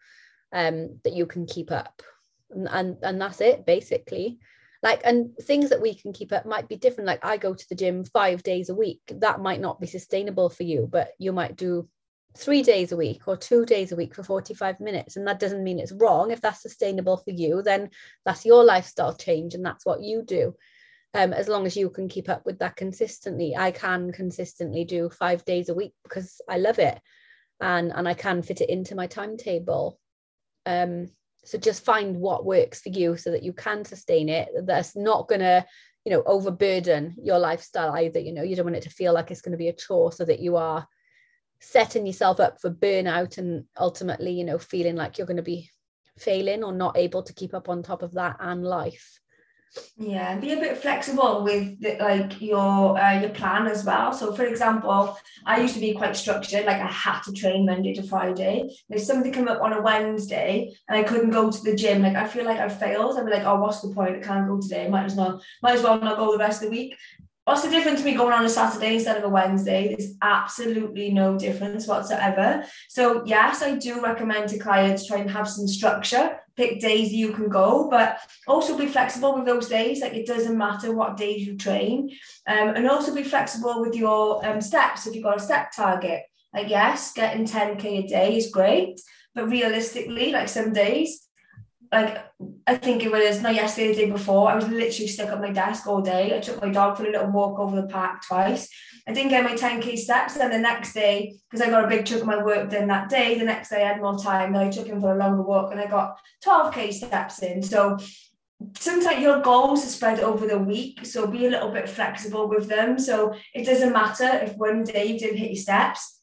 [0.54, 2.02] um that you can keep up.
[2.52, 4.40] And, and and that's it basically.
[4.84, 7.08] Like and things that we can keep up might be different.
[7.08, 9.02] Like i go to the gym five days a week.
[9.08, 11.90] That might not be sustainable for you but you might do
[12.38, 15.18] three days a week or two days a week for 45 minutes.
[15.18, 16.30] And that doesn't mean it's wrong.
[16.30, 17.90] If that's sustainable for you then
[18.26, 20.56] that's your lifestyle change and that's what you do
[21.14, 23.56] um, as long as you can keep up with that consistently.
[23.56, 27.00] I can consistently do five days a week because I love it
[27.60, 30.00] and, and I can fit it into my timetable.
[30.66, 31.10] Um,
[31.44, 34.50] so just find what works for you so that you can sustain it.
[34.64, 35.66] That's not going to,
[36.06, 38.20] you know, overburden your lifestyle either.
[38.20, 40.12] You know, you don't want it to feel like it's going to be a chore
[40.12, 40.88] so that you are
[41.60, 45.70] setting yourself up for burnout and ultimately, you know, feeling like you're going to be
[46.18, 49.20] failing or not able to keep up on top of that and life
[49.96, 54.12] yeah be a bit flexible with the, like your uh, your plan as well.
[54.12, 57.94] So for example i used to be quite structured like i had to train monday
[57.94, 58.70] to friday.
[58.90, 62.16] If something come up on a wednesday and i couldn't go to the gym like
[62.16, 63.18] i feel like i failed.
[63.18, 64.18] I'd be like oh what's the point?
[64.18, 64.88] I can't go today.
[64.90, 66.96] Might as well might as well not go the rest of the week.
[67.46, 69.88] What's the difference to me going on a Saturday instead of a Wednesday?
[69.90, 72.64] There's absolutely no difference whatsoever.
[72.88, 77.34] So, yes, I do recommend to clients try and have some structure, pick days you
[77.34, 80.02] can go, but also be flexible with those days.
[80.02, 82.12] Like, it doesn't matter what days you train.
[82.48, 86.24] Um, and also be flexible with your um, steps if you've got a step target.
[86.54, 89.00] Like, yes, getting 10K a day is great,
[89.34, 91.28] but realistically, like some days,
[91.92, 92.24] like
[92.68, 94.50] I think it was not yesterday, the day before.
[94.50, 96.36] I was literally stuck at my desk all day.
[96.36, 98.70] I took my dog for a little walk over the park twice.
[99.08, 100.36] I didn't get my 10k steps.
[100.36, 103.10] Then the next day, because I got a big chunk of my work done that
[103.10, 104.54] day, the next day I had more time.
[104.54, 107.62] Then I took him for a longer walk and I got 12k steps in.
[107.62, 107.98] So
[108.78, 111.06] sometimes your goals are spread over the week.
[111.06, 113.00] So be a little bit flexible with them.
[113.00, 116.22] So it doesn't matter if one day you didn't hit your steps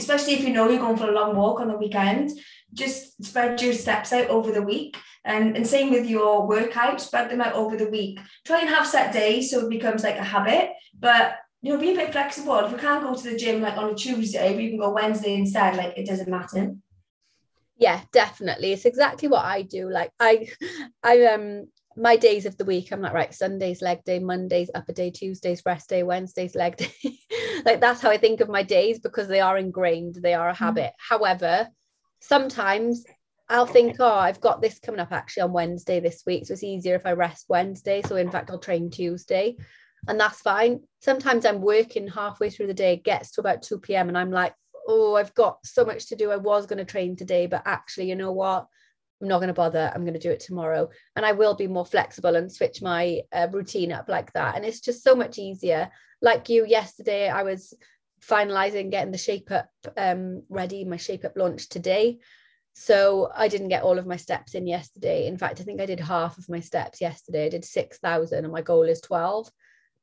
[0.00, 2.30] especially if you know you're going for a long walk on the weekend,
[2.72, 4.96] just spread your steps out over the week.
[5.24, 8.18] And, and same with your workouts, spread them out over the week.
[8.46, 11.92] Try and have set days so it becomes like a habit, but you know, be
[11.92, 12.58] a bit flexible.
[12.58, 15.34] If we can't go to the gym like on a Tuesday, we can go Wednesday
[15.34, 15.76] instead.
[15.76, 16.74] Like it doesn't matter.
[17.76, 18.72] Yeah, definitely.
[18.72, 19.90] It's exactly what I do.
[19.90, 20.48] Like I,
[21.02, 23.34] I um, my days of the week, I'm like right.
[23.34, 26.92] Sundays leg day, Mondays upper day, Tuesdays rest day, Wednesdays leg day.
[27.64, 30.16] like that's how I think of my days because they are ingrained.
[30.16, 30.64] They are a mm-hmm.
[30.64, 30.92] habit.
[30.92, 31.14] Mm-hmm.
[31.14, 31.68] However,
[32.20, 33.04] sometimes
[33.50, 36.46] I'll think, oh, I've got this coming up actually on Wednesday this week.
[36.46, 38.00] So it's easier if I rest Wednesday.
[38.06, 39.56] So in fact, I'll train Tuesday
[40.08, 40.80] and that's fine.
[41.00, 44.08] Sometimes I'm working halfway through the day, gets to about 2 p.m.
[44.08, 44.54] and I'm like,
[44.88, 46.30] oh, I've got so much to do.
[46.30, 48.66] I was going to train today, but actually, you know what?
[49.20, 49.92] I'm not going to bother.
[49.94, 50.88] I'm going to do it tomorrow.
[51.14, 54.56] And I will be more flexible and switch my uh, routine up like that.
[54.56, 55.90] And it's just so much easier.
[56.22, 57.74] Like you yesterday, I was
[58.26, 62.18] finalizing getting the shape up um, ready, my shape up launch today.
[62.72, 65.26] So I didn't get all of my steps in yesterday.
[65.26, 67.46] In fact, I think I did half of my steps yesterday.
[67.46, 69.50] I did 6,000 and my goal is 12.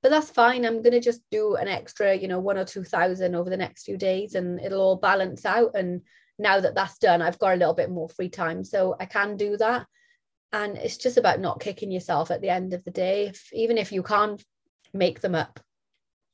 [0.03, 0.65] But that's fine.
[0.65, 3.83] I'm going to just do an extra, you know, one or 2,000 over the next
[3.83, 5.71] few days and it'll all balance out.
[5.73, 6.01] And
[6.37, 8.63] now that that's done, I've got a little bit more free time.
[8.63, 9.87] So I can do that.
[10.53, 13.27] And it's just about not kicking yourself at the end of the day.
[13.27, 14.41] If, even if you can't
[14.93, 15.59] make them up,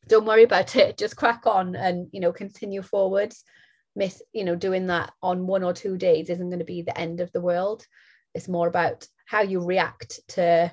[0.08, 0.98] don't worry about it.
[1.04, 3.44] Just crack on and, you know, continue forwards
[3.96, 6.98] miss you know doing that on one or two days isn't going to be the
[6.98, 7.86] end of the world
[8.34, 10.72] it's more about how you react to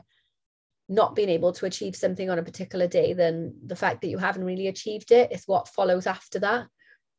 [0.90, 4.18] not being able to achieve something on a particular day than the fact that you
[4.18, 6.66] haven't really achieved it is what follows after that.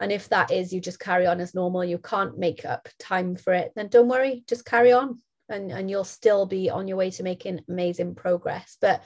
[0.01, 3.35] And if that is you just carry on as normal you can't make up time
[3.35, 5.19] for it then don't worry just carry on.
[5.47, 8.77] And and you'll still be on your way to making amazing progress.
[8.81, 9.03] But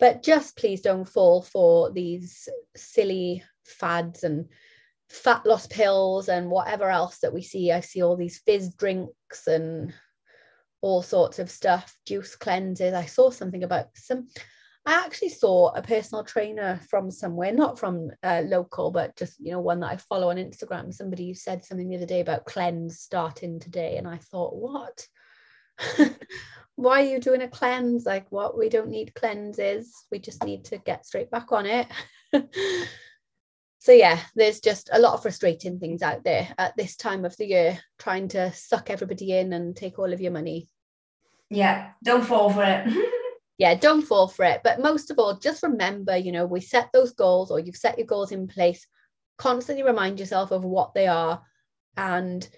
[0.00, 4.46] but just please don't fall for these silly fads and
[5.10, 7.72] fat loss pills and whatever else that we see.
[7.72, 9.92] I see all these fizz drinks and
[10.80, 12.94] all sorts of stuff, juice cleanses.
[12.94, 14.28] I saw something about some.
[14.86, 19.52] I actually saw a personal trainer from somewhere, not from uh, local, but just you
[19.52, 20.92] know one that I follow on Instagram.
[20.92, 25.06] Somebody said something the other day about cleanse starting today, and I thought, what?
[26.76, 28.06] Why are you doing a cleanse?
[28.06, 28.56] Like, what?
[28.56, 30.06] We don't need cleanses.
[30.12, 31.88] We just need to get straight back on it.
[33.78, 37.36] so yeah there's just a lot of frustrating things out there at this time of
[37.36, 40.68] the year trying to suck everybody in and take all of your money.
[41.50, 42.92] Yeah don't fall for it.
[43.58, 44.60] Yeah don't fall for it.
[44.62, 47.98] But most of all just remember you know we set those goals or you've set
[47.98, 48.86] your goals in place.
[49.36, 51.42] Constantly remind yourself of what they are.
[51.96, 52.48] And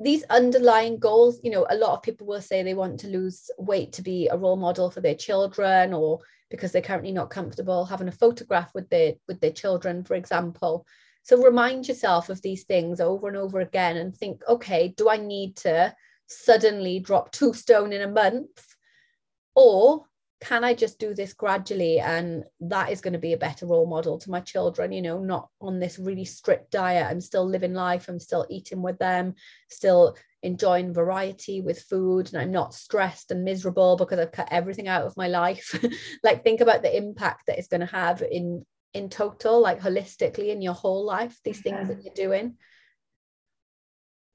[0.00, 3.50] these underlying goals you know a lot of people will say they want to lose
[3.58, 7.84] weight to be a role model for their children or because they're currently not comfortable
[7.84, 10.86] having a photograph with their with their children for example
[11.22, 15.16] so remind yourself of these things over and over again and think okay do i
[15.16, 15.94] need to
[16.26, 18.76] suddenly drop two stone in a month
[19.54, 20.04] or
[20.40, 21.98] can I just do this gradually?
[21.98, 25.18] And that is going to be a better role model to my children, you know,
[25.18, 27.06] not on this really strict diet.
[27.10, 29.34] I'm still living life, I'm still eating with them,
[29.68, 34.88] still enjoying variety with food, and I'm not stressed and miserable because I've cut everything
[34.88, 35.78] out of my life.
[36.22, 40.48] like, think about the impact that it's going to have in in total, like holistically
[40.48, 42.56] in your whole life, these things that you're doing.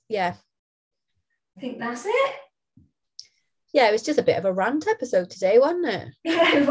[0.10, 0.36] Yeah.
[1.58, 2.36] I think that's it
[3.74, 6.10] yeah, it was just a bit of a rant episode today, wasn't it?
[6.24, 6.64] Yeah, I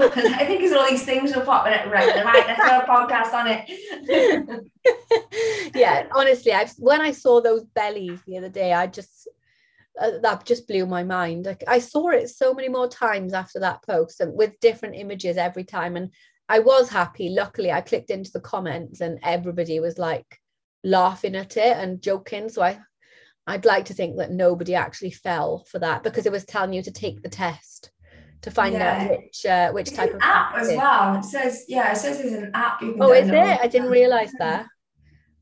[0.47, 2.25] think it's all these things will pop in it right.
[2.25, 3.69] Right, let's do a podcast on it.
[5.75, 9.27] yeah, honestly, I when I saw those bellies the other day, I just
[10.01, 11.47] uh, that just blew my mind.
[11.47, 15.37] Like I saw it so many more times after that post, and with different images
[15.37, 16.13] every time, and
[16.49, 17.31] I was happy.
[17.31, 20.39] Luckily, I clicked into the comments, and everybody was like
[20.85, 22.49] laughing at it and joking.
[22.49, 22.79] So I
[23.47, 26.83] I'd like to think that nobody actually fell for that because it was telling you
[26.83, 27.91] to take the test
[28.43, 29.03] to find yeah.
[29.03, 31.17] out which uh, which it's type of app as well.
[31.17, 32.81] It says yeah, it says there's an app.
[32.83, 33.35] oh, is it?
[33.35, 34.67] I didn't realize that.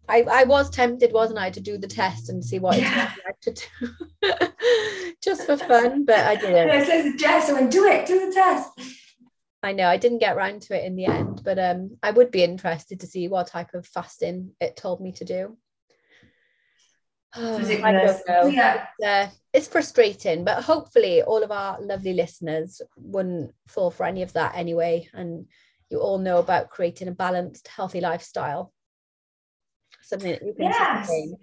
[0.09, 3.13] I, I was tempted, wasn't I, to do the test and see what yeah.
[3.43, 3.89] to do,
[5.23, 6.69] just for fun, but I didn't.
[6.69, 8.71] Yeah, it says Jess, I went do it, do the test.
[9.63, 12.31] I know I didn't get round to it in the end, but um, I would
[12.31, 15.57] be interested to see what type of fasting it told me to do.
[17.37, 18.47] Oh, I don't know.
[18.47, 18.87] Yeah.
[19.05, 24.33] Uh, it's frustrating, but hopefully all of our lovely listeners wouldn't fall for any of
[24.33, 25.09] that anyway.
[25.13, 25.47] And
[25.91, 28.73] you all know about creating a balanced, healthy lifestyle.
[30.03, 31.07] Something that you can yes.
[31.07, 31.37] sustain.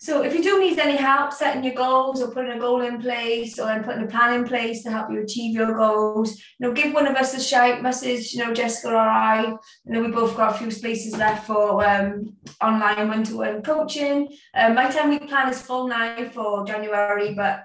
[0.00, 3.02] So if you do need any help setting your goals or putting a goal in
[3.02, 6.68] place or then putting a plan in place to help you achieve your goals, you
[6.68, 9.42] know, give one of us a shout, message, you know, Jessica or I.
[9.42, 14.28] You know, we both got a few spaces left for um, online one-to-one coaching.
[14.54, 17.64] Um, my 10-week plan is full now for January, but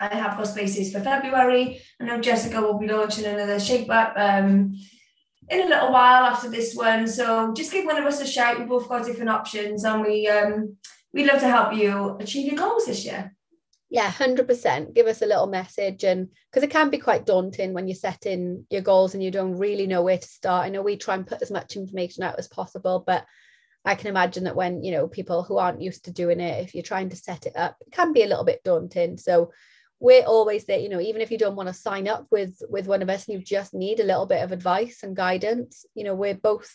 [0.00, 1.80] I have got spaces for February.
[2.00, 4.74] I know Jessica will be launching another shape up um,
[5.48, 7.06] in a little while after this one.
[7.06, 8.58] So just give one of us a shout.
[8.58, 10.76] We both got different options, and we um,
[11.12, 13.34] we'd love to help you achieve your goals this year.
[13.88, 14.94] Yeah, 100%.
[14.94, 16.04] Give us a little message.
[16.04, 19.58] And because it can be quite daunting when you're setting your goals and you don't
[19.58, 20.64] really know where to start.
[20.64, 23.26] I know we try and put as much information out as possible, but
[23.84, 26.74] I can imagine that when, you know, people who aren't used to doing it, if
[26.74, 29.16] you're trying to set it up, it can be a little bit daunting.
[29.16, 29.52] So
[29.98, 32.86] we're always there, you know, even if you don't want to sign up with with
[32.86, 36.04] one of us and you just need a little bit of advice and guidance, you
[36.04, 36.74] know, we're both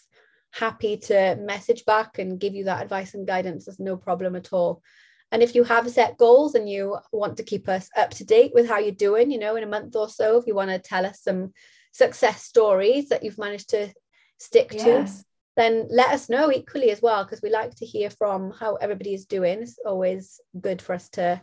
[0.55, 3.65] happy to message back and give you that advice and guidance.
[3.65, 4.81] There's no problem at all.
[5.31, 8.51] And if you have set goals and you want to keep us up to date
[8.53, 10.79] with how you're doing, you know, in a month or so, if you want to
[10.79, 11.51] tell us some
[11.91, 13.91] success stories that you've managed to
[14.39, 15.19] stick yes.
[15.19, 15.25] to,
[15.57, 19.13] then let us know equally as well, because we like to hear from how everybody
[19.13, 19.61] is doing.
[19.61, 21.41] It's always good for us to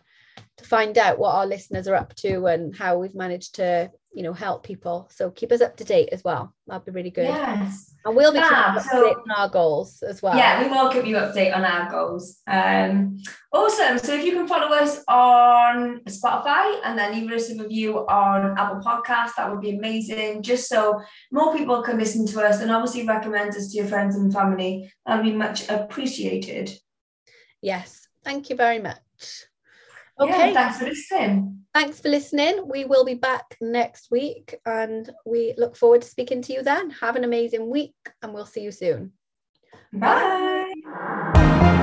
[0.57, 4.23] to find out what our listeners are up to and how we've managed to you
[4.23, 5.09] know help people.
[5.13, 6.55] So keep us up to date as well.
[6.67, 7.29] That'd be really good.
[7.29, 7.95] Yes.
[8.05, 10.37] And we'll be keeping so, on our goals as well.
[10.37, 12.41] Yeah we will keep you update on our goals.
[12.47, 13.19] Um
[13.53, 13.99] awesome.
[13.99, 18.59] So if you can follow us on spotify and then leave us a review on
[18.59, 22.71] apple podcast that would be amazing just so more people can listen to us and
[22.71, 24.93] obviously recommend us to your friends and family.
[25.07, 26.71] That'd be much appreciated.
[27.63, 28.07] Yes.
[28.25, 29.47] Thank you very much
[30.23, 30.53] Okay.
[30.53, 31.59] Yeah, thanks for listening.
[31.75, 32.69] Thanks for listening.
[32.69, 36.91] We will be back next week and we look forward to speaking to you then.
[36.91, 39.13] Have an amazing week and we'll see you soon.
[39.93, 40.73] Bye.
[40.85, 41.79] Bye.